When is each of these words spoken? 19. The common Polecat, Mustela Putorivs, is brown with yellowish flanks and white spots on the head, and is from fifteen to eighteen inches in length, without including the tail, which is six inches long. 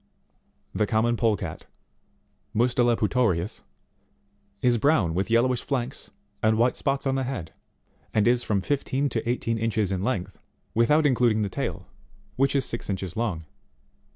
19. 0.73 0.79
The 0.79 0.87
common 0.87 1.15
Polecat, 1.15 1.67
Mustela 2.55 2.97
Putorivs, 2.97 3.61
is 4.63 4.79
brown 4.79 5.13
with 5.13 5.29
yellowish 5.29 5.61
flanks 5.61 6.09
and 6.41 6.57
white 6.57 6.75
spots 6.75 7.05
on 7.05 7.13
the 7.13 7.21
head, 7.23 7.53
and 8.11 8.27
is 8.27 8.41
from 8.41 8.61
fifteen 8.61 9.09
to 9.09 9.29
eighteen 9.29 9.59
inches 9.59 9.91
in 9.91 10.01
length, 10.01 10.39
without 10.73 11.05
including 11.05 11.43
the 11.43 11.49
tail, 11.49 11.85
which 12.35 12.55
is 12.55 12.65
six 12.65 12.89
inches 12.89 13.15
long. 13.15 13.45